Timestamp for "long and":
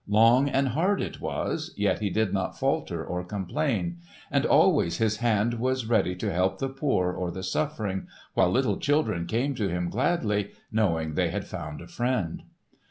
0.07-0.69